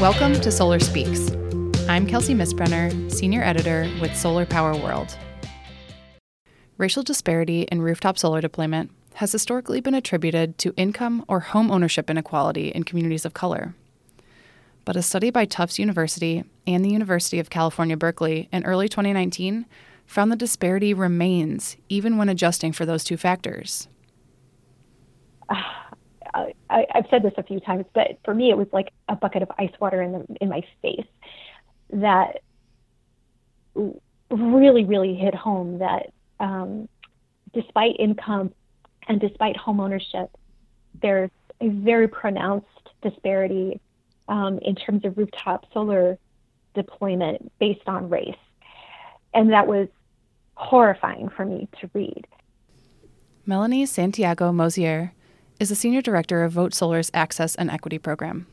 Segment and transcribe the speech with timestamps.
[0.00, 1.30] Welcome to Solar Speaks.
[1.86, 5.14] I'm Kelsey Misbrenner, Senior Editor with Solar Power World.
[6.78, 12.08] Racial disparity in rooftop solar deployment has historically been attributed to income or home ownership
[12.08, 13.74] inequality in communities of color.
[14.86, 19.66] But a study by Tufts University and the University of California, Berkeley in early 2019
[20.06, 23.86] found the disparity remains even when adjusting for those two factors.
[26.34, 29.42] I, have said this a few times, but for me, it was like a bucket
[29.42, 31.06] of ice water in the, in my face
[31.92, 32.42] that
[34.30, 36.88] really, really hit home that um,
[37.52, 38.52] despite income
[39.08, 40.30] and despite home ownership,
[41.02, 41.30] there's
[41.60, 42.66] a very pronounced
[43.02, 43.80] disparity
[44.28, 46.18] um, in terms of rooftop solar
[46.74, 48.34] deployment based on race.
[49.34, 49.88] And that was
[50.54, 52.26] horrifying for me to read.
[53.46, 55.12] Melanie Santiago Mosier
[55.60, 58.46] is the Senior Director of Vote Solar's Access and Equity Program.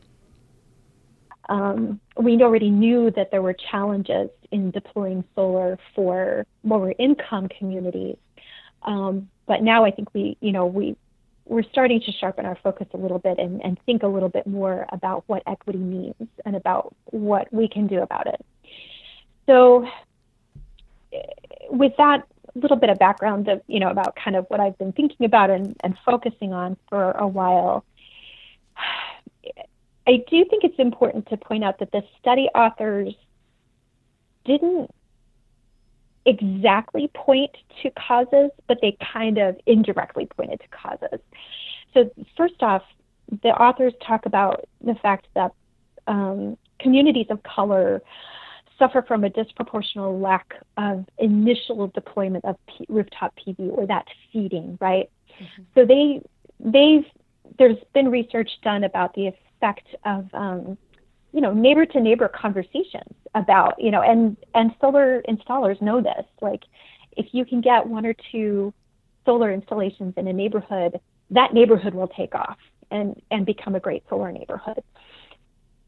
[1.50, 8.18] Um, we already knew that there were challenges in deploying solar for lower income communities.
[8.84, 10.98] Um, but now I think we, you know, we
[11.46, 14.46] we're starting to sharpen our focus a little bit and, and think a little bit
[14.46, 18.46] more about what equity means and about what we can do about it.
[19.46, 19.88] So,
[21.70, 22.28] with that
[22.62, 25.50] little bit of background of you know about kind of what I've been thinking about
[25.50, 27.86] and, and focusing on for a while.
[30.08, 33.14] I do think it's important to point out that the study authors
[34.46, 34.90] didn't
[36.26, 41.20] exactly point to causes, but they kind of indirectly pointed to causes.
[41.94, 42.84] So, first off,
[43.44, 45.52] the authors talk about the fact that
[46.06, 48.02] um, communities of color
[48.80, 54.78] suffer from a disproportional lack of initial deployment of P- rooftop PV or that seeding,
[54.80, 55.10] right?
[55.42, 55.64] Mm-hmm.
[55.76, 56.22] So they
[56.60, 57.06] they've
[57.58, 60.78] there's been research done about the effect of um,
[61.34, 66.26] you know neighbor to neighbor conversations about you know and and solar installers know this
[66.42, 66.64] like
[67.16, 68.74] if you can get one or two
[69.26, 71.00] solar installations in a neighborhood
[71.30, 72.58] that neighborhood will take off
[72.92, 74.82] and and become a great solar neighborhood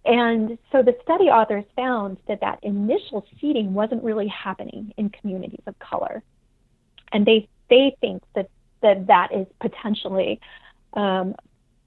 [0.06, 5.62] and so the study authors found that that initial seeding wasn't really happening in communities
[5.68, 6.24] of color.
[7.12, 8.50] And they, they think that,
[8.82, 10.40] that that is potentially
[10.94, 11.36] um,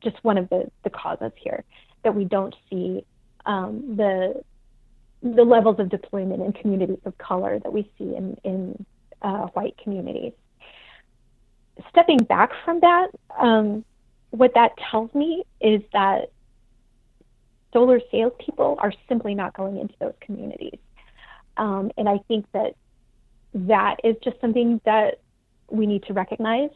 [0.02, 1.64] just one of the, the causes here,
[2.04, 3.04] that we don't see
[3.46, 4.42] um, the,
[5.22, 8.84] the levels of deployment in communities of color that we see in, in
[9.22, 10.32] uh, white communities.
[11.88, 13.08] Stepping back from that,
[13.38, 13.84] um,
[14.30, 16.30] what that tells me is that
[17.72, 20.78] solar salespeople are simply not going into those communities.
[21.56, 22.74] Um, and I think that
[23.54, 25.20] that is just something that
[25.70, 26.70] we need to recognize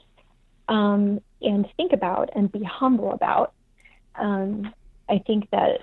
[0.68, 3.52] um, and think about and be humble about.
[4.16, 4.72] Um,
[5.08, 5.80] I think that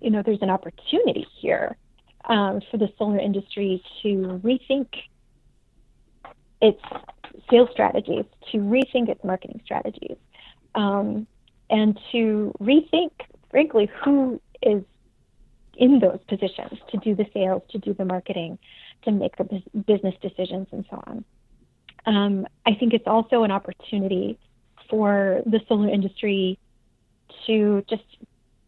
[0.00, 1.76] you know there's an opportunity here
[2.26, 4.88] um, for the solar industry to rethink
[6.60, 6.80] its
[7.50, 10.16] sales strategies, to rethink its marketing strategies,
[10.74, 11.26] um,
[11.70, 13.10] and to rethink
[13.56, 14.82] frankly, who is
[15.78, 18.58] in those positions to do the sales, to do the marketing,
[19.02, 21.24] to make the business decisions, and so on.
[22.04, 24.38] Um, I think it's also an opportunity
[24.90, 26.58] for the solar industry
[27.46, 28.02] to just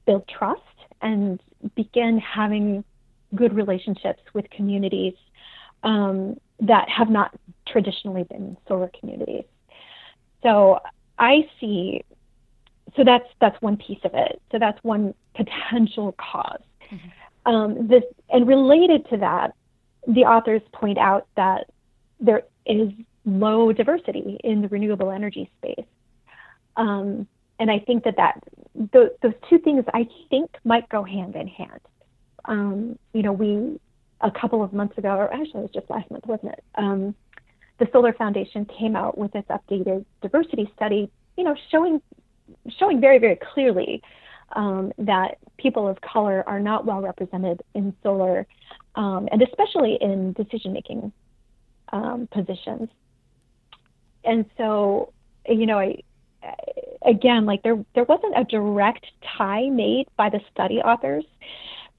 [0.07, 0.63] build trust
[1.03, 1.39] and
[1.75, 2.83] begin having
[3.35, 5.13] good relationships with communities
[5.83, 9.45] um, that have not traditionally been solar communities.
[10.43, 10.79] So
[11.19, 12.05] I see
[12.97, 14.41] so that's that's one piece of it.
[14.51, 16.61] So that's one potential because
[16.91, 17.53] mm-hmm.
[17.53, 19.55] um, this and related to that,
[20.07, 21.71] the authors point out that
[22.21, 22.91] there is
[23.25, 25.87] low diversity in the renewable energy space,
[26.77, 27.27] um,
[27.59, 28.43] and I think that that
[28.93, 31.81] th- those two things I think might go hand in hand.
[32.45, 33.79] Um, you know, we
[34.21, 36.65] a couple of months ago, or actually it was just last month, wasn't it?
[36.75, 37.15] Um,
[37.79, 42.03] the Solar Foundation came out with its updated diversity study, you know, showing
[42.79, 44.03] showing very, very clearly
[44.53, 48.47] um, that people of color are not well represented in solar,
[48.95, 51.13] um, and especially in decision making
[51.93, 52.89] um, positions.
[54.25, 55.13] And so,
[55.49, 56.03] you know, I,
[57.03, 59.07] again, like there, there wasn't a direct
[59.37, 61.25] tie made by the study authors,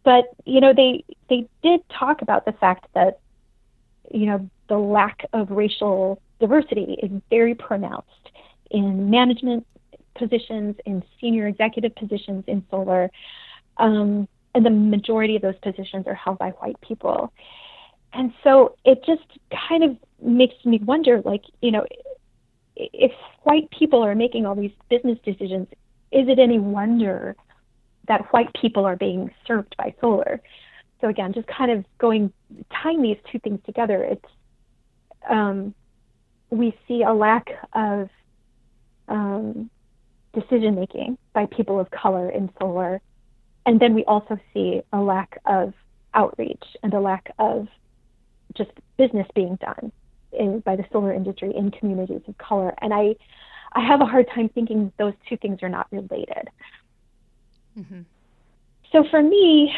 [0.03, 3.19] but you know, they they did talk about the fact that,
[4.11, 8.31] you know, the lack of racial diversity is very pronounced
[8.71, 9.65] in management
[10.15, 13.09] positions, in senior executive positions in solar.
[13.77, 17.31] Um, and the majority of those positions are held by white people.
[18.13, 19.23] And so it just
[19.69, 21.85] kind of makes me wonder like, you know,
[22.75, 23.11] if
[23.43, 25.67] white people are making all these business decisions,
[26.11, 27.35] is it any wonder
[28.09, 30.41] that white people are being served by solar.
[30.99, 32.33] So again, just kind of going
[32.73, 34.25] tying these two things together, it's
[35.29, 35.73] um,
[36.49, 38.09] we see a lack of
[39.07, 39.69] um,
[40.39, 43.01] decision making by people of color in solar,
[43.65, 45.73] and then we also see a lack of
[46.13, 47.67] outreach and a lack of
[48.55, 49.91] just business being done
[50.31, 52.73] in, by the solar industry in communities of color.
[52.81, 53.15] And I,
[53.73, 56.49] I have a hard time thinking those two things are not related.
[57.77, 58.01] Mm-hmm.
[58.91, 59.73] So for me,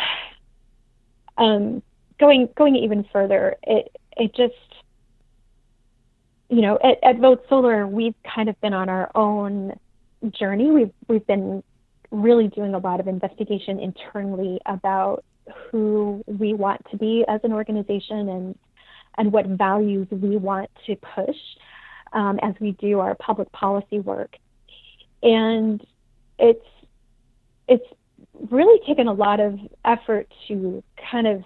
[1.38, 1.84] um,
[2.20, 4.54] going going even further, it it just
[6.50, 9.78] you know at, at Vote Solar we've kind of been on our own
[10.30, 10.72] journey.
[10.72, 11.64] We've we've been
[12.12, 15.24] really doing a lot of investigation internally about
[15.70, 18.60] who we want to be as an organization and
[19.18, 21.36] and what values we want to push
[22.14, 24.38] um, as we do our public policy work.
[25.24, 25.86] And
[26.40, 26.66] it's
[27.68, 27.86] it's
[28.50, 31.44] really taken a lot of effort to kind of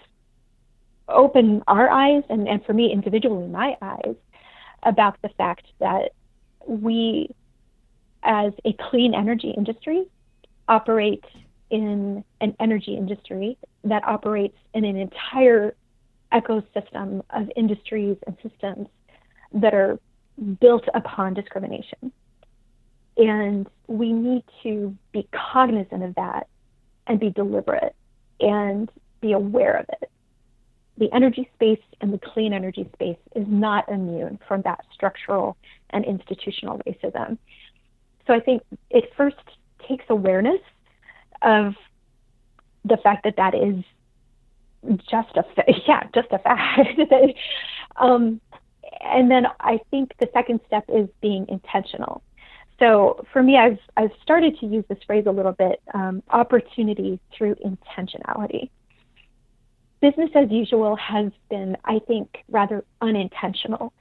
[1.08, 4.16] open our eyes and, and for me individually my eyes
[4.84, 6.14] about the fact that
[6.68, 7.30] we
[8.26, 10.06] as a clean energy industry
[10.68, 11.24] operate
[11.70, 15.76] in an energy industry that operates in an entire
[16.34, 18.88] ecosystem of industries and systems
[19.54, 20.00] that are
[20.60, 22.12] built upon discrimination.
[23.18, 26.48] And we need to be cognizant of that
[27.08, 27.96] and be deliberate
[28.40, 28.90] and
[29.22, 30.10] be aware of it.
[30.98, 35.58] The energy space and the clean energy space is not immune from that structural
[35.92, 37.38] and institutional racism.
[38.28, 39.38] So I think it first
[39.88, 40.62] takes awareness
[41.42, 41.74] of
[42.84, 43.84] the fact that that is
[45.10, 45.44] just a
[45.88, 47.00] yeah just a fact.
[47.98, 48.42] Um,
[49.00, 52.22] and then i think the second step is being intentional.
[52.78, 57.20] So for me i've i've started to use this phrase a little bit um, opportunity
[57.36, 58.70] through intentionality.
[60.02, 63.94] Business as usual has been i think rather unintentional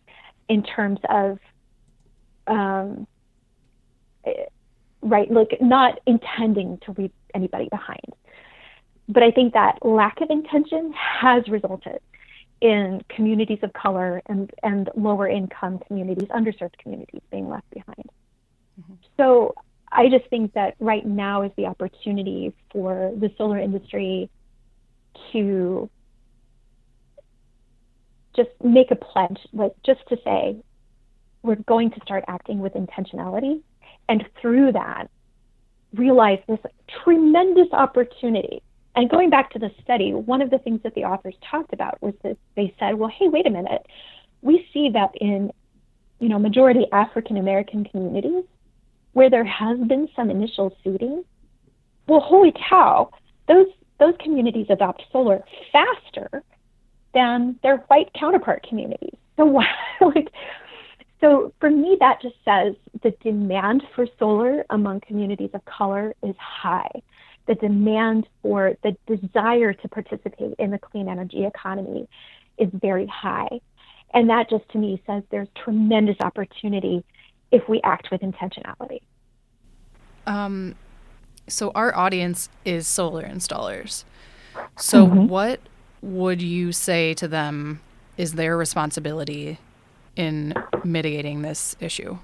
[0.48, 1.38] in terms of
[2.46, 3.06] um,
[5.02, 8.14] right like not intending to leave anybody behind
[9.08, 12.00] but I think that lack of intention has resulted
[12.60, 18.08] in communities of color and, and lower income communities, underserved communities being left behind.
[18.80, 18.94] Mm-hmm.
[19.16, 19.54] So
[19.92, 24.30] I just think that right now is the opportunity for the solar industry
[25.32, 25.90] to
[28.34, 30.56] just make a pledge, like just to say,
[31.42, 33.60] we're going to start acting with intentionality.
[34.08, 35.08] And through that,
[35.94, 36.58] realize this
[37.04, 38.62] tremendous opportunity
[38.96, 42.00] and going back to the study, one of the things that the authors talked about
[42.00, 43.84] was that they said, well, hey, wait a minute.
[44.42, 45.50] We see that in,
[46.20, 48.44] you know, majority African American communities
[49.14, 51.24] where there has been some initial seeding,
[52.06, 53.10] well, holy cow,
[53.48, 53.66] those
[53.98, 55.42] those communities adopt solar
[55.72, 56.42] faster
[57.14, 59.14] than their white counterpart communities.
[59.36, 59.66] So why,
[60.00, 60.30] like
[61.24, 66.34] so for me that just says the demand for solar among communities of color is
[66.38, 66.90] high
[67.46, 72.08] the demand for the desire to participate in the clean energy economy
[72.58, 73.60] is very high.
[74.12, 77.04] And that just to me says there's tremendous opportunity
[77.50, 79.00] if we act with intentionality.
[80.26, 80.74] Um,
[81.48, 84.04] so, our audience is solar installers.
[84.78, 85.26] So, mm-hmm.
[85.26, 85.60] what
[86.00, 87.80] would you say to them
[88.16, 89.58] is their responsibility
[90.16, 90.54] in
[90.84, 92.18] mitigating this issue?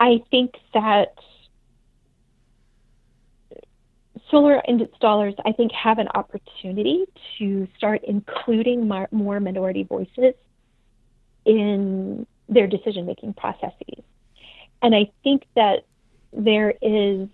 [0.00, 1.14] I think that
[4.30, 7.04] solar installers, I think, have an opportunity
[7.38, 9.08] to start including more,
[9.40, 10.34] minority voices
[11.44, 14.02] in their decision making processes.
[14.82, 15.84] And I think that
[16.32, 17.28] there is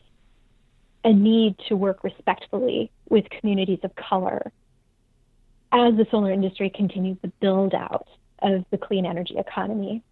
[1.04, 4.52] a need to work respectfully with communities of color
[5.72, 8.08] as the solar industry continues the build out
[8.40, 10.02] of the clean energy economy.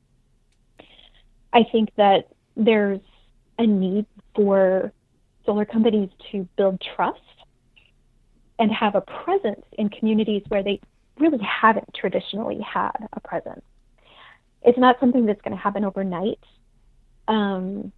[1.52, 3.00] I think that there's
[3.58, 4.92] a need for
[5.44, 7.20] solar companies to build trust
[8.58, 10.80] and have a presence in communities where they
[11.18, 13.62] really haven't traditionally had a presence.
[14.62, 16.40] It's not something that's going to happen overnight.
[17.28, 17.92] Um,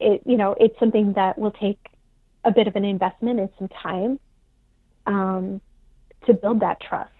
[0.00, 1.78] it, you know, it's something that will take
[2.44, 4.18] a bit of an investment and some time
[5.06, 5.60] um,
[6.26, 7.10] to build that trust.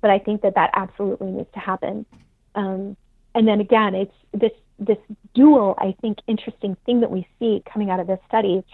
[0.00, 2.06] But I think that that absolutely needs to happen.
[2.54, 2.96] Um,
[3.34, 4.98] and then again, it's this this
[5.34, 8.64] dual, I think, interesting thing that we see coming out of this study.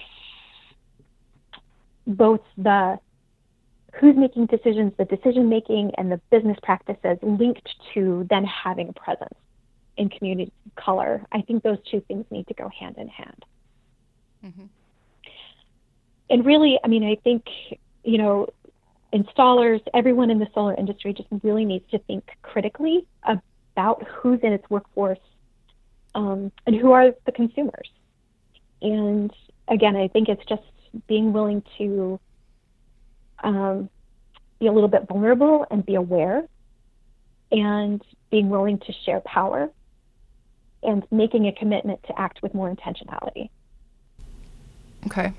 [2.07, 2.99] Both the
[3.95, 8.93] who's making decisions, the decision making, and the business practices linked to then having a
[8.93, 9.35] presence
[9.97, 11.23] in community color.
[11.31, 13.45] I think those two things need to go hand in hand.
[14.45, 14.65] Mm-hmm.
[16.31, 17.45] And really, I mean, I think,
[18.03, 18.49] you know,
[19.13, 24.53] installers, everyone in the solar industry just really needs to think critically about who's in
[24.53, 25.19] its workforce
[26.15, 27.91] um, and who are the consumers.
[28.81, 29.33] And
[29.69, 30.63] again, I think it's just
[31.07, 32.21] being willing to
[33.43, 33.89] um,
[34.61, 36.45] be a little bit vulnerable and be aware
[37.51, 39.71] and being willing to share power
[40.83, 43.51] and making a commitment to act with more intentionality.
[45.07, 45.33] Okay.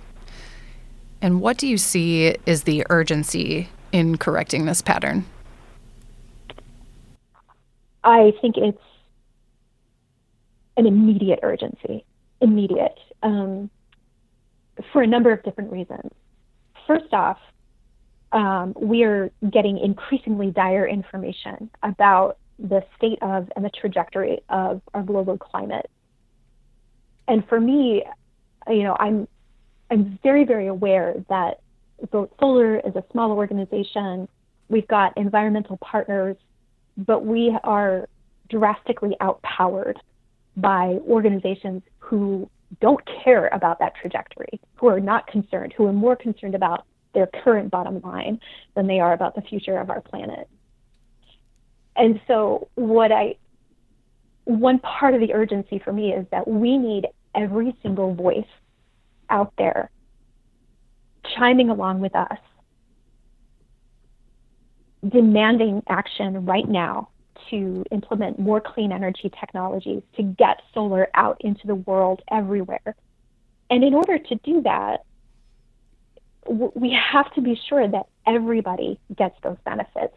[1.23, 5.25] And what do you see is the urgency in correcting this pattern?
[8.03, 8.77] I think it's
[10.75, 12.03] an immediate urgency,
[12.41, 13.69] immediate, um,
[14.91, 16.11] for a number of different reasons.
[16.85, 17.37] First off,
[18.33, 24.81] um, we are getting increasingly dire information about the state of and the trajectory of
[24.93, 25.89] our global climate.
[27.29, 28.03] And for me,
[28.67, 29.29] you know, I'm
[29.89, 31.59] I'm very, very aware that
[32.39, 34.27] Solar is a small organization.
[34.69, 36.37] We've got environmental partners,
[36.97, 38.07] but we are
[38.49, 39.99] drastically outpowered
[40.57, 42.49] by organizations who
[42.81, 47.27] don't care about that trajectory, who are not concerned, who are more concerned about their
[47.43, 48.39] current bottom line
[48.75, 50.47] than they are about the future of our planet.
[51.95, 53.35] And so, what I,
[54.45, 58.45] one part of the urgency for me is that we need every single voice
[59.29, 59.89] out there
[61.37, 62.37] chiming along with us,
[65.07, 67.09] demanding action right now
[67.49, 72.95] to implement more clean energy technologies to get solar out into the world everywhere.
[73.69, 75.03] And in order to do that,
[76.47, 80.13] we have to be sure that everybody gets those benefits.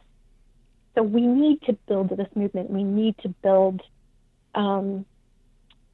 [0.94, 2.70] So we need to build this movement.
[2.70, 3.82] We need to build
[4.54, 5.04] um,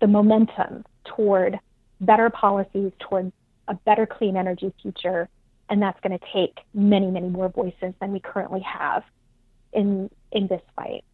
[0.00, 1.58] the momentum toward
[2.02, 3.32] better policies, towards
[3.68, 5.28] a better clean energy future.
[5.70, 9.04] And that's going to take many, many more voices than we currently have
[9.72, 11.04] in in this fight.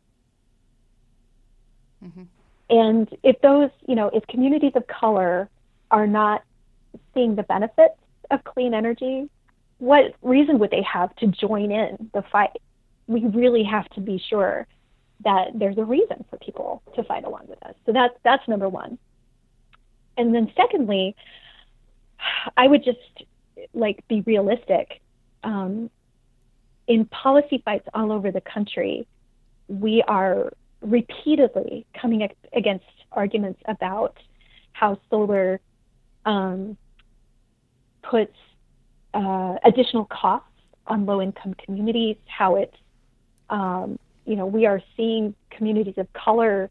[2.04, 2.22] Mm-hmm.
[2.70, 5.48] And if those, you know, if communities of color
[5.90, 6.42] are not
[7.14, 7.94] seeing the benefits
[8.30, 9.28] of clean energy,
[9.78, 12.60] what reason would they have to join in the fight?
[13.06, 14.66] We really have to be sure
[15.24, 17.74] that there's a reason for people to fight along with us.
[17.86, 18.98] So that's that's number one.
[20.18, 21.16] And then secondly,
[22.56, 22.98] I would just
[23.72, 25.00] like be realistic.
[25.44, 25.90] Um,
[26.86, 29.06] in policy fights all over the country,
[29.68, 34.16] we are repeatedly coming against arguments about
[34.72, 35.60] how solar
[36.24, 36.76] um,
[38.02, 38.34] puts
[39.14, 40.46] uh, additional costs
[40.86, 42.76] on low income communities, how it's,
[43.50, 46.70] um, you know, we are seeing communities of color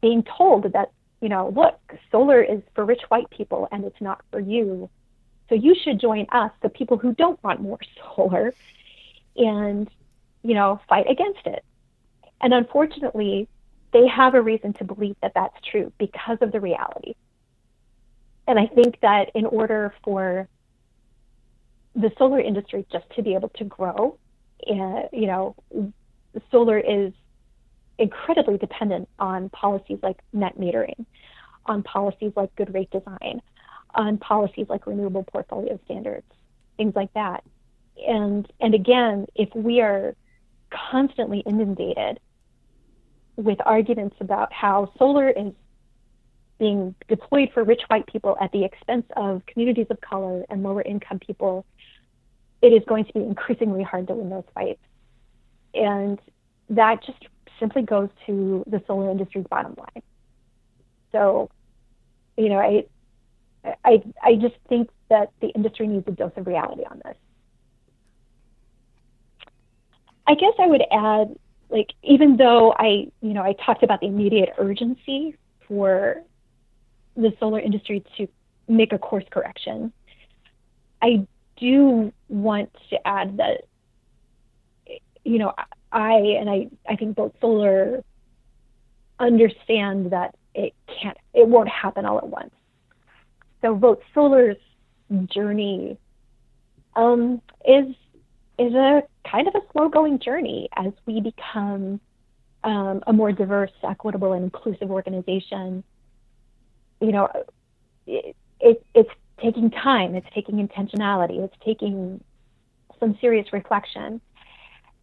[0.00, 0.90] being told that,
[1.24, 1.80] you know, look,
[2.12, 4.90] solar is for rich white people and it's not for you.
[5.48, 7.78] So you should join us, the people who don't want more
[8.14, 8.52] solar,
[9.34, 9.88] and,
[10.42, 11.64] you know, fight against it.
[12.42, 13.48] And unfortunately,
[13.94, 17.14] they have a reason to believe that that's true because of the reality.
[18.46, 20.46] And I think that in order for
[21.96, 24.18] the solar industry just to be able to grow,
[24.68, 25.56] uh, you know,
[26.50, 27.14] solar is
[27.98, 31.06] incredibly dependent on policies like net metering,
[31.66, 33.40] on policies like good rate design,
[33.94, 36.26] on policies like renewable portfolio standards,
[36.76, 37.44] things like that.
[38.06, 40.14] And and again, if we are
[40.90, 42.18] constantly inundated
[43.36, 45.52] with arguments about how solar is
[46.58, 50.82] being deployed for rich white people at the expense of communities of color and lower
[50.82, 51.64] income people,
[52.62, 54.80] it is going to be increasingly hard to win those fights.
[55.74, 56.20] And
[56.70, 57.18] that just
[57.58, 60.02] simply goes to the solar industry's bottom line.
[61.14, 61.48] So,
[62.36, 62.84] you know, I,
[63.84, 67.16] I, I just think that the industry needs a dose of reality on this.
[70.26, 71.36] I guess I would add,
[71.70, 75.36] like, even though I, you know, I talked about the immediate urgency
[75.68, 76.22] for
[77.16, 78.26] the solar industry to
[78.66, 79.92] make a course correction,
[81.00, 81.28] I
[81.58, 83.66] do want to add that,
[85.24, 85.54] you know,
[85.92, 88.02] I and I, I think both Solar
[89.20, 90.34] understand that
[91.04, 92.54] can't, it won't happen all at once.
[93.60, 94.56] So Vote Solar's
[95.26, 95.98] journey
[96.96, 97.94] um, is
[98.58, 102.00] is a kind of a slow going journey as we become
[102.62, 105.82] um, a more diverse, equitable, and inclusive organization.
[107.00, 107.28] You know,
[108.06, 109.10] it, it, it's
[109.42, 112.22] taking time, it's taking intentionality, it's taking
[113.00, 114.20] some serious reflection.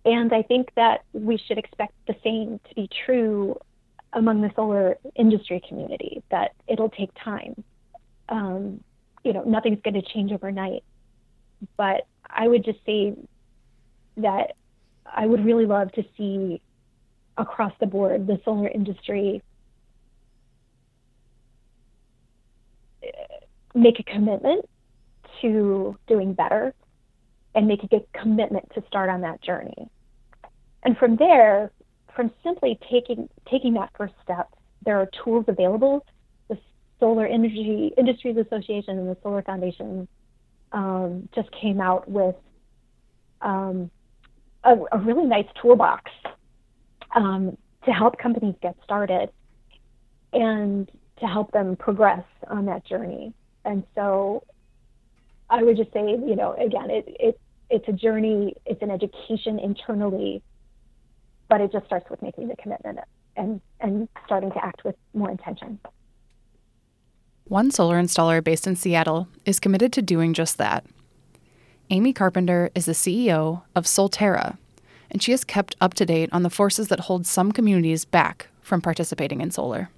[0.05, 3.59] And I think that we should expect the same to be true
[4.13, 7.63] among the solar industry community that it'll take time.
[8.29, 8.83] Um,
[9.23, 10.83] you know, nothing's going to change overnight.
[11.77, 13.13] But I would just say
[14.17, 14.55] that
[15.05, 16.61] I would really love to see
[17.37, 19.41] across the board the solar industry
[23.03, 23.07] uh,
[23.73, 24.65] make a commitment
[25.41, 26.73] to doing better
[27.55, 29.89] and make a commitment to start on that journey.
[30.83, 31.71] And from there,
[32.15, 34.49] from simply taking taking that first step,
[34.85, 36.05] there are tools available.
[36.49, 36.57] The
[36.99, 40.07] Solar Energy Industries Association and the Solar Foundation
[40.71, 42.35] um, just came out with
[43.41, 43.89] um,
[44.63, 46.11] a, a, really nice toolbox
[47.15, 49.29] um, to help companies get started
[50.31, 50.89] and
[51.19, 53.33] to help them progress on that journey.
[53.65, 54.43] And so
[55.49, 57.39] I would just say, you know, again, it, it
[57.69, 60.41] it's a journey, it's an education internally
[61.51, 62.97] but it just starts with making the commitment
[63.35, 65.77] and and starting to act with more intention.
[67.43, 70.85] One solar installer based in Seattle is committed to doing just that.
[71.89, 74.57] Amy Carpenter is the CEO of Solterra,
[75.11, 78.47] and she has kept up to date on the forces that hold some communities back
[78.61, 79.89] from participating in solar.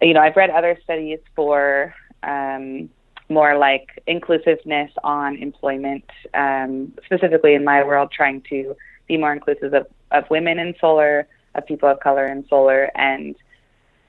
[0.00, 1.92] You know, I've read other studies for
[2.22, 2.88] um,
[3.28, 6.04] more like inclusiveness on employment,
[6.34, 11.26] um, specifically in my world, trying to be more inclusive of, of women in solar,
[11.54, 12.90] of people of color in solar.
[12.94, 13.34] And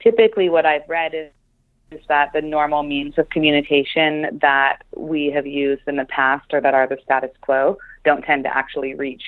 [0.02, 1.32] typically, what I've read is,
[1.92, 6.60] is that the normal means of communication that we have used in the past or
[6.60, 9.24] that are the status quo don't tend to actually reach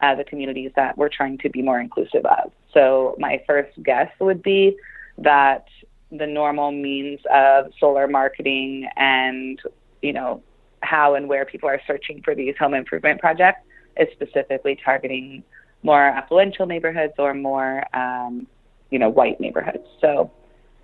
[0.00, 2.52] uh, the communities that we're trying to be more inclusive of.
[2.72, 4.76] So, my first guess would be
[5.18, 5.66] that
[6.10, 9.60] the normal means of solar marketing and,
[10.00, 10.42] you know,
[10.80, 13.60] how and where people are searching for these home improvement projects
[13.98, 15.42] is specifically targeting
[15.82, 18.46] more affluential neighborhoods or more, um,
[18.90, 19.86] you know, white neighborhoods.
[20.00, 20.30] So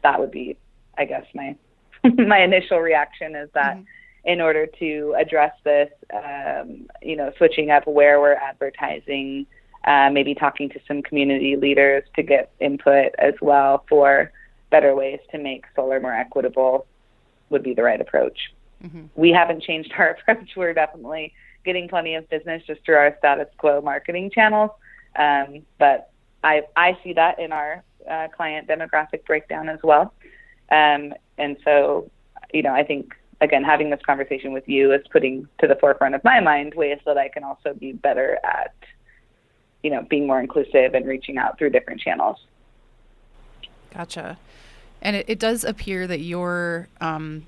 [0.03, 0.57] that would be,
[0.97, 1.57] I guess, my
[2.05, 3.77] my initial reaction is that.
[3.77, 3.85] Mm-hmm.
[4.27, 9.45] In order to address this, um, you know, switching up where we're advertising,
[9.87, 14.33] uh, maybe talking to some community leaders to get input as well for
[14.71, 16.87] better ways to make solar more equitable
[17.51, 18.39] would be the right approach.
[18.83, 19.05] Mm-hmm.
[19.15, 20.51] We haven't changed our approach.
[20.57, 21.33] We're definitely
[21.65, 24.71] getting plenty of business just through our status quo marketing channels.
[25.17, 26.11] Um, but
[26.43, 30.13] I, I see that in our uh, client demographic breakdown as well.
[30.71, 32.11] Um, and so,
[32.53, 36.15] you know, I think, again, having this conversation with you is putting to the forefront
[36.15, 38.75] of my mind ways that I can also be better at,
[39.83, 42.39] you know, being more inclusive and reaching out through different channels.
[43.93, 44.39] Gotcha.
[45.01, 47.47] And it, it does appear that your um,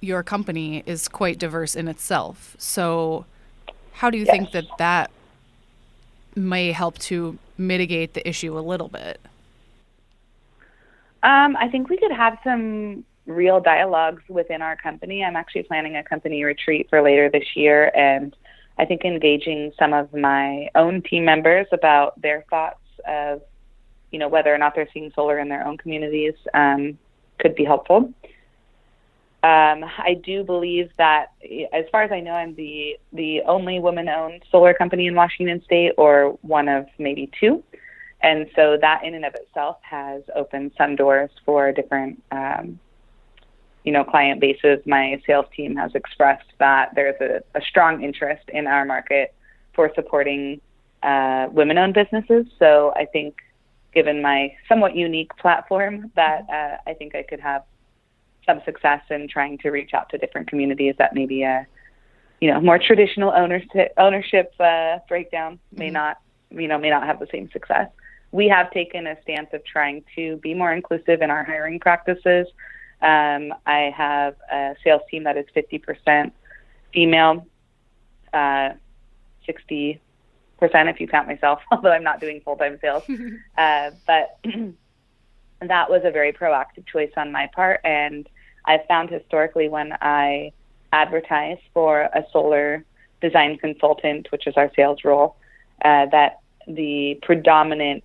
[0.00, 2.54] your company is quite diverse in itself.
[2.58, 3.24] So,
[3.94, 4.32] how do you yes.
[4.32, 5.10] think that that
[6.34, 9.20] may help to mitigate the issue a little bit?
[11.22, 15.24] Um, I think we could have some real dialogues within our company.
[15.24, 18.36] I'm actually planning a company retreat for later this year, and
[18.78, 23.42] I think engaging some of my own team members about their thoughts of,
[24.10, 26.98] you know, whether or not they're seeing solar in their own communities um,
[27.38, 28.12] could be helpful.
[29.44, 31.32] Um, I do believe that,
[31.74, 35.92] as far as I know, I'm the the only woman-owned solar company in Washington State,
[35.98, 37.62] or one of maybe two,
[38.22, 42.78] and so that in and of itself has opened some doors for different, um,
[43.84, 44.78] you know, client bases.
[44.86, 49.34] My sales team has expressed that there's a, a strong interest in our market
[49.74, 50.58] for supporting
[51.02, 52.46] uh, women-owned businesses.
[52.58, 53.34] So I think,
[53.92, 57.64] given my somewhat unique platform, that uh, I think I could have
[58.46, 61.66] some success in trying to reach out to different communities that maybe a
[62.40, 65.94] you know more traditional ownership ownership uh, breakdown may mm-hmm.
[65.94, 67.88] not you know may not have the same success.
[68.32, 72.48] We have taken a stance of trying to be more inclusive in our hiring practices.
[73.00, 76.32] Um, I have a sales team that is 50%
[76.92, 77.46] female,
[78.32, 78.70] uh,
[79.48, 80.00] 60%
[80.60, 83.04] if you count myself, although I'm not doing full time sales.
[83.58, 84.38] uh, but
[85.60, 88.28] that was a very proactive choice on my part, and
[88.64, 90.52] I've found historically when I
[90.92, 92.84] advertise for a solar
[93.20, 95.36] design consultant, which is our sales role,
[95.84, 98.04] uh, that the predominant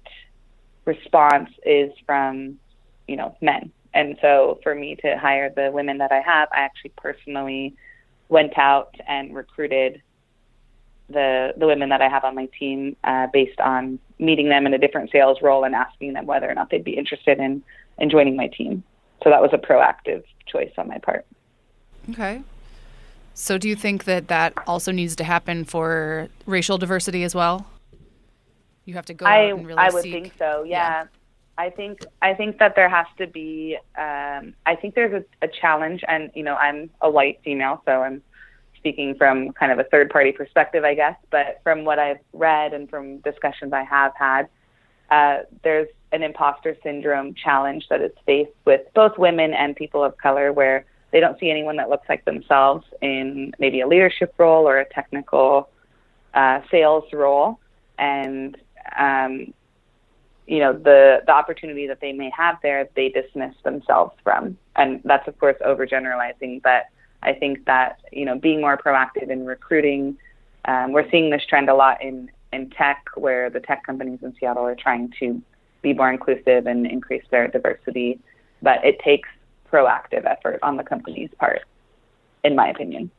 [0.86, 2.60] response is from,
[3.08, 3.72] you know, men.
[3.94, 7.76] And so for me to hire the women that I have, I actually personally
[8.28, 10.02] went out and recruited
[11.10, 14.74] the the women that I have on my team uh, based on meeting them in
[14.74, 17.64] a different sales role and asking them whether or not they'd be interested in
[17.98, 18.84] in joining my team.
[19.24, 21.26] So that was a proactive choice on my part.
[22.10, 22.42] Okay.
[23.34, 27.68] So do you think that that also needs to happen for racial diversity as well?
[28.86, 30.14] You have to go I, out and really I would seek.
[30.14, 30.64] think so.
[30.64, 31.04] Yeah.
[31.04, 31.06] yeah.
[31.58, 33.78] I think I think that there has to be.
[33.98, 38.02] Um, I think there's a, a challenge, and you know, I'm a white female, so
[38.02, 38.24] I'm
[38.78, 41.18] speaking from kind of a third party perspective, I guess.
[41.32, 44.48] But from what I've read and from discussions I have had,
[45.12, 50.18] uh, there's an imposter syndrome challenge that is faced with both women and people of
[50.18, 54.68] color, where they don't see anyone that looks like themselves in maybe a leadership role
[54.68, 55.70] or a technical
[56.34, 57.60] uh, sales role,
[57.98, 58.58] and
[58.98, 59.54] um,
[60.48, 64.58] you know the the opportunity that they may have there they dismiss themselves from.
[64.76, 66.62] And that's of course overgeneralizing.
[66.62, 66.86] But
[67.24, 70.18] i think that you know being more proactive in recruiting
[70.66, 74.34] um, we're seeing this trend a lot in in tech where the tech companies in
[74.40, 75.42] seattle are trying to
[75.82, 78.20] be more inclusive and increase their diversity
[78.62, 79.30] but it takes
[79.72, 81.62] proactive effort on the company's part
[82.44, 83.10] in my opinion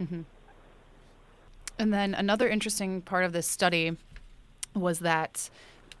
[0.00, 0.22] mm-hmm.
[1.78, 3.96] and then another interesting part of this study
[4.74, 5.50] was that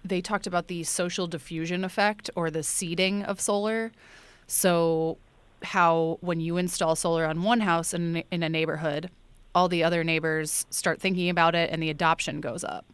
[0.04, 3.92] they talked about the social diffusion effect or the seeding of solar.
[4.46, 5.18] So,
[5.62, 9.10] how when you install solar on one house in, in a neighborhood,
[9.54, 12.86] all the other neighbors start thinking about it and the adoption goes up.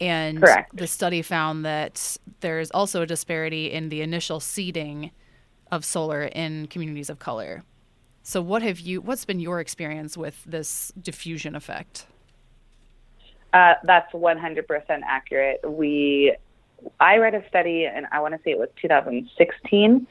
[0.00, 0.76] And Correct.
[0.76, 5.10] the study found that there's also a disparity in the initial seeding
[5.72, 7.64] of solar in communities of color.
[8.22, 12.06] So what have you what's been your experience with this diffusion effect?
[13.52, 14.64] Uh, that's 100%
[15.06, 15.60] accurate.
[15.66, 16.36] We,
[17.00, 20.06] I read a study, and I want to say it was 2016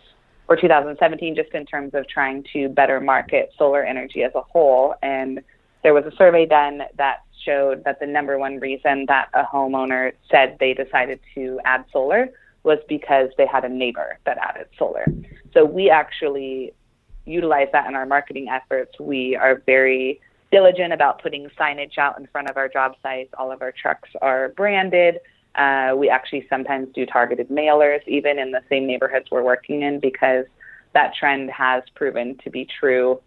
[0.47, 4.95] or 2017, just in terms of trying to better market solar energy as a whole.
[5.03, 5.41] And
[5.87, 10.11] there was a survey done that showed that the number one reason that a homeowner
[10.29, 12.27] said they decided to add solar
[12.63, 15.05] was because they had a neighbor that added solar.
[15.53, 16.73] So we actually
[17.23, 18.99] utilize that in our marketing efforts.
[18.99, 20.19] We are very
[20.51, 23.29] diligent about putting signage out in front of our job sites.
[23.37, 25.19] All of our trucks are branded.
[25.55, 30.01] Uh, we actually sometimes do targeted mailers, even in the same neighborhoods we're working in,
[30.01, 30.43] because
[30.93, 33.21] that trend has proven to be true.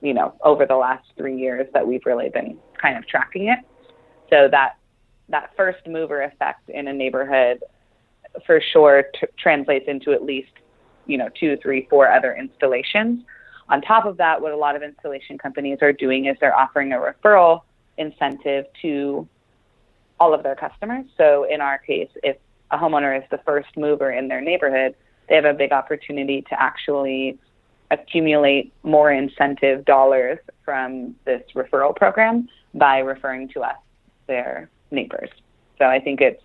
[0.00, 3.58] You know, over the last three years that we've really been kind of tracking it.
[4.30, 4.76] So that
[5.28, 7.62] that first mover effect in a neighborhood,
[8.46, 10.52] for sure, t- translates into at least
[11.06, 13.24] you know two, three, four other installations
[13.70, 16.92] on top of that, what a lot of installation companies are doing is they're offering
[16.92, 17.62] a referral
[17.98, 19.28] incentive to
[20.18, 21.06] all of their customers.
[21.16, 22.36] So in our case, if
[22.72, 24.96] a homeowner is the first mover in their neighborhood,
[25.28, 27.38] they have a big opportunity to actually
[27.90, 33.76] accumulate more incentive dollars from this referral program by referring to us,
[34.26, 35.30] their neighbors.
[35.78, 36.42] So I think it's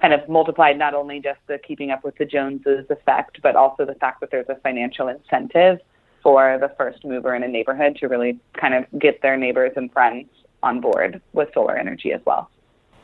[0.00, 3.84] kind of multiplied not only just the keeping up with the Joneses effect, but also
[3.84, 5.78] the fact that there's a financial incentive
[6.22, 9.92] for the first mover in a neighborhood to really kind of get their neighbors and
[9.92, 10.28] friends
[10.62, 12.50] on board with solar energy as well.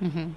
[0.03, 0.31] Mm-hmm.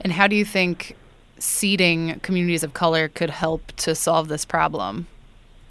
[0.00, 0.96] And how do you think
[1.38, 5.06] seeding communities of color could help to solve this problem?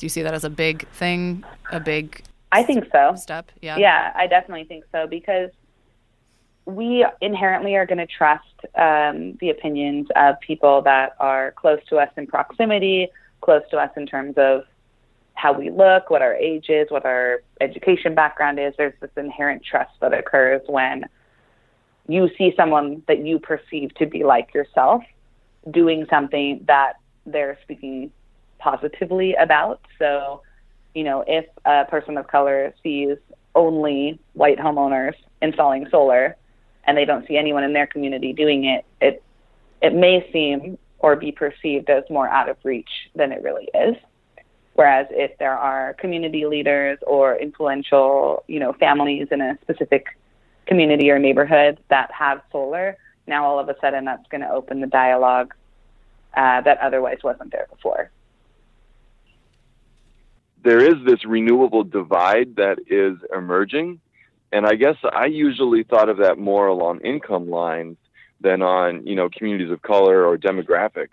[0.01, 3.13] Do you see that as a big thing, a big I think so.
[3.17, 3.77] Step, yeah.
[3.77, 5.51] Yeah, I definitely think so because
[6.65, 11.97] we inherently are going to trust um, the opinions of people that are close to
[11.97, 13.09] us in proximity,
[13.41, 14.63] close to us in terms of
[15.35, 18.73] how we look, what our age is, what our education background is.
[18.79, 21.05] There's this inherent trust that occurs when
[22.07, 25.03] you see someone that you perceive to be like yourself
[25.69, 26.93] doing something that
[27.27, 28.11] they're speaking
[28.61, 29.81] positively about.
[29.99, 30.41] So,
[30.93, 33.17] you know, if a person of color sees
[33.55, 36.37] only white homeowners installing solar
[36.85, 39.23] and they don't see anyone in their community doing it, it
[39.81, 43.95] it may seem or be perceived as more out of reach than it really is.
[44.73, 50.05] Whereas if there are community leaders or influential, you know, families in a specific
[50.67, 52.97] community or neighborhood that have solar,
[53.27, 55.53] now all of a sudden that's going to open the dialogue
[56.35, 58.11] uh, that otherwise wasn't there before.
[60.63, 63.99] There is this renewable divide that is emerging.
[64.51, 67.97] And I guess I usually thought of that more along income lines
[68.41, 71.09] than on, you know, communities of color or demographics.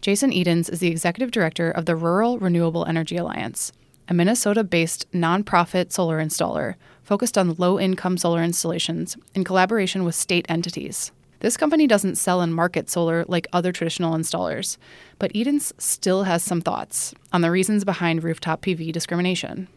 [0.00, 3.72] Jason Edens is the executive director of the Rural Renewable Energy Alliance,
[4.08, 10.14] a Minnesota based nonprofit solar installer focused on low income solar installations in collaboration with
[10.14, 11.12] state entities.
[11.44, 14.78] This company doesn't sell and market solar like other traditional installers,
[15.18, 19.68] but Edens still has some thoughts on the reasons behind rooftop PV discrimination.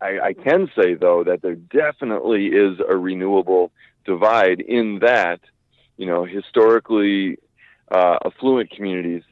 [0.00, 3.70] I, I can say, though, that there definitely is a renewable
[4.04, 5.38] divide in that,
[5.98, 7.38] you know, historically
[7.92, 9.22] uh, affluent communities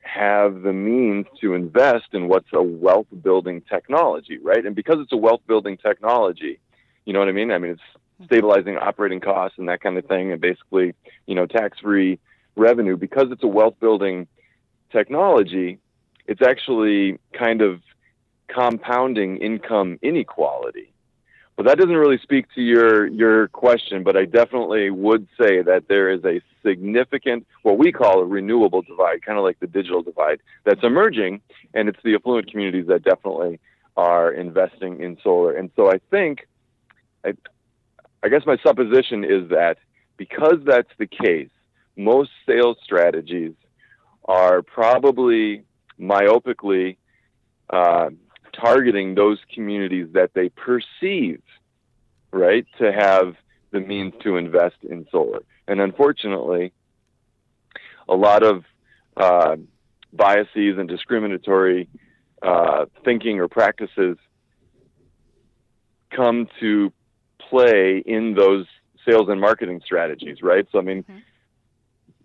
[0.00, 4.66] have the means to invest in what's a wealth building technology, right?
[4.66, 6.60] And because it's a wealth building technology,
[7.06, 7.50] you know what I mean?
[7.50, 10.94] I mean, it's stabilizing operating costs and that kind of thing, and basically,
[11.26, 12.18] you know, tax free
[12.56, 14.26] revenue because it's a wealth building
[14.90, 15.78] technology.
[16.26, 17.80] It's actually kind of
[18.48, 20.92] compounding income inequality.
[21.56, 25.88] But that doesn't really speak to your your question, but I definitely would say that
[25.88, 30.02] there is a significant what we call a renewable divide, kind of like the digital
[30.02, 31.42] divide that's emerging,
[31.74, 33.60] and it's the affluent communities that definitely
[33.94, 35.52] are investing in solar.
[35.52, 36.48] And so I think
[37.26, 37.34] I,
[38.22, 39.78] I guess my supposition is that
[40.16, 41.50] because that's the case,
[41.96, 43.52] most sales strategies
[44.26, 45.64] are probably
[45.98, 46.96] myopically
[47.70, 48.10] uh,
[48.52, 51.42] targeting those communities that they perceive,
[52.32, 53.36] right, to have
[53.70, 55.40] the means to invest in solar.
[55.66, 56.72] And unfortunately,
[58.08, 58.64] a lot of
[59.16, 59.56] uh,
[60.12, 61.88] biases and discriminatory
[62.42, 64.16] uh, thinking or practices
[66.10, 66.92] come to
[67.50, 68.66] play in those
[69.06, 70.66] sales and marketing strategies, right?
[70.72, 71.18] So, I mean, mm-hmm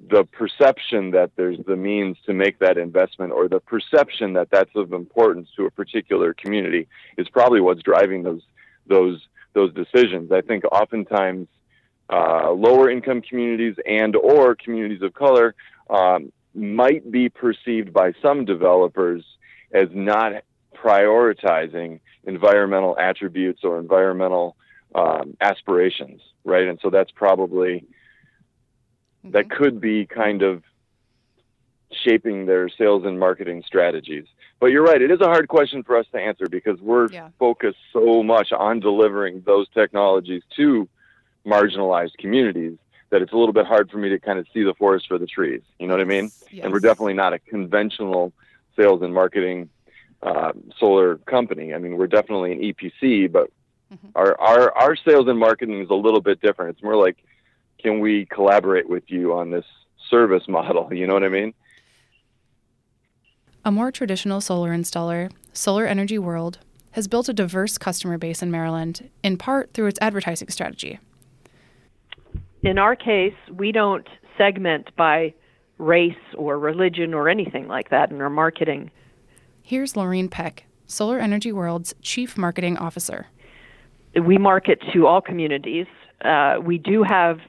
[0.09, 4.75] the perception that there's the means to make that investment or the perception that that's
[4.75, 8.41] of importance to a particular community is probably what's driving those
[8.87, 9.21] those
[9.53, 10.31] those decisions.
[10.31, 11.47] I think oftentimes
[12.09, 15.55] uh, lower income communities and or communities of color
[15.89, 19.23] um, might be perceived by some developers
[19.71, 20.43] as not
[20.75, 24.55] prioritizing environmental attributes or environmental
[24.95, 26.67] um, aspirations, right?
[26.67, 27.85] And so that's probably
[29.23, 29.31] mm-hmm.
[29.31, 30.63] that could be kind of
[31.91, 34.25] shaping their sales and marketing strategies.
[34.59, 37.29] But you're right, it is a hard question for us to answer because we're yeah.
[37.37, 40.87] focused so much on delivering those technologies to
[41.45, 42.77] marginalized communities
[43.11, 45.17] that it's a little bit hard for me to kind of see the forest for
[45.17, 45.61] the trees.
[45.77, 46.31] You know what I mean?
[46.49, 46.63] Yes.
[46.63, 48.33] And we're definitely not a conventional
[48.75, 49.69] sales and marketing
[50.23, 51.73] uh, solar company.
[51.73, 53.51] I mean, we're definitely an EPC, but
[53.95, 54.07] mm-hmm.
[54.15, 56.75] our, our our sales and marketing is a little bit different.
[56.75, 57.17] It's more like
[57.81, 59.65] can we collaborate with you on this
[60.09, 60.93] service model?
[60.93, 61.53] You know what I mean?
[63.63, 66.59] A more traditional solar installer, Solar Energy World,
[66.91, 70.99] has built a diverse customer base in Maryland, in part through its advertising strategy.
[72.61, 75.33] In our case, we don't segment by
[75.77, 78.91] race or religion or anything like that in our marketing.
[79.61, 83.27] Here's Laureen Peck, Solar Energy World's Chief Marketing Officer.
[84.23, 85.87] We market to all communities.
[86.23, 87.39] Uh, we do have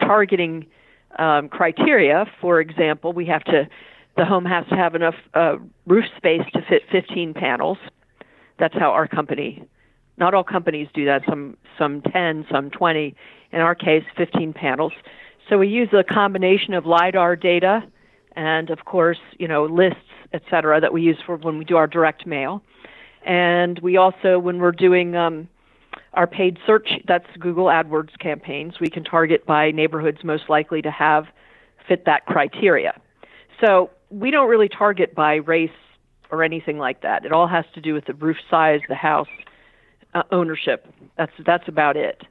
[0.00, 0.66] targeting
[1.18, 2.26] um, criteria.
[2.40, 3.68] For example, we have to
[4.16, 7.78] the home has to have enough uh, roof space to fit 15 panels.
[8.58, 9.64] That's how our company.
[10.18, 11.22] Not all companies do that.
[11.26, 13.14] Some some 10, some 20.
[13.52, 14.92] In our case, 15 panels.
[15.48, 17.82] So we use a combination of lidar data
[18.36, 19.98] and, of course, you know lists,
[20.32, 22.62] et cetera, that we use for when we do our direct mail.
[23.24, 25.48] And we also, when we're doing um,
[26.14, 30.90] our paid search, that's Google AdWords campaigns, we can target by neighborhoods most likely to
[30.90, 31.26] have
[31.88, 33.00] fit that criteria.
[33.60, 35.70] So we don't really target by race
[36.30, 37.24] or anything like that.
[37.24, 39.28] It all has to do with the roof size, the house,
[40.14, 40.86] uh, ownership.
[41.16, 42.22] That's that's about it.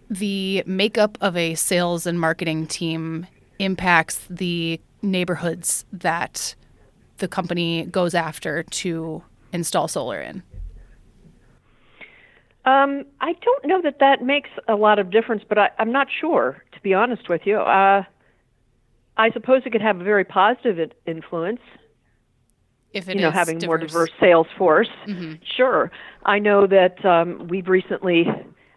[0.09, 3.27] the makeup of a sales and marketing team
[3.59, 6.55] impacts the neighborhoods that
[7.19, 10.43] the company goes after to install solar in?
[12.65, 16.09] Um, I don't know that that makes a lot of difference, but I, am not
[16.21, 17.59] sure, to be honest with you.
[17.59, 18.05] Uh,
[19.17, 21.61] I suppose it could have a very positive influence
[22.95, 23.67] if it you know having diverse.
[23.67, 24.89] more diverse sales force.
[25.07, 25.35] Mm-hmm.
[25.57, 25.91] Sure,
[26.25, 28.27] I know that um, we've recently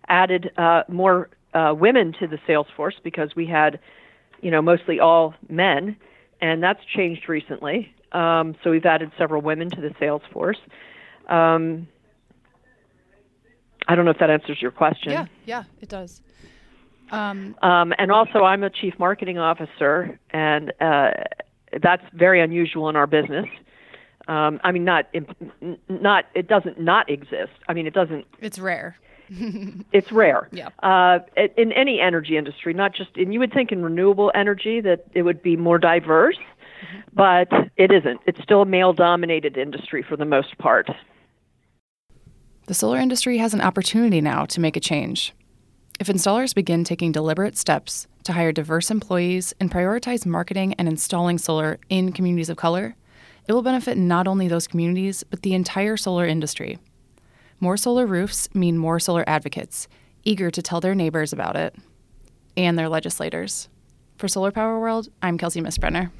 [0.09, 3.79] added uh, more uh, women to the sales force because we had,
[4.41, 5.95] you know, mostly all men,
[6.41, 7.93] and that's changed recently.
[8.11, 10.59] Um, so we've added several women to the sales force.
[11.27, 11.87] Um,
[13.87, 15.11] I don't know if that answers your question.
[15.11, 16.21] Yeah, yeah, it does.
[17.11, 21.11] Um, um, and also, I'm a chief marketing officer, and uh,
[21.81, 23.45] that's very unusual in our business.
[24.27, 25.05] Um, I mean, not
[25.87, 27.53] not it doesn't not exist.
[27.67, 28.25] I mean, it doesn't.
[28.41, 28.97] It's rare.
[29.29, 30.49] it's rare.
[30.51, 30.69] Yeah.
[30.83, 31.19] Uh,
[31.57, 35.23] in any energy industry, not just and you would think in renewable energy that it
[35.23, 36.99] would be more diverse, mm-hmm.
[37.13, 38.21] but it isn't.
[38.25, 40.89] It's still a male-dominated industry for the most part.
[42.67, 45.33] The solar industry has an opportunity now to make a change.
[45.99, 51.37] If installers begin taking deliberate steps to hire diverse employees and prioritize marketing and installing
[51.37, 52.95] solar in communities of color,
[53.47, 56.77] it will benefit not only those communities, but the entire solar industry.
[57.59, 59.87] More solar roofs mean more solar advocates,
[60.23, 61.75] eager to tell their neighbors about it,
[62.55, 63.69] and their legislators.
[64.17, 66.11] For Solar Power World, I'm Kelsey Misbrenner.